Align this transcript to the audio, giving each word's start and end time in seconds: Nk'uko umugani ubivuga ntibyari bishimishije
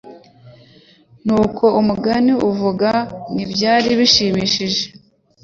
Nk'uko 1.23 1.63
umugani 1.79 2.31
ubivuga 2.43 2.89
ntibyari 3.33 3.89
bishimishije 3.99 4.83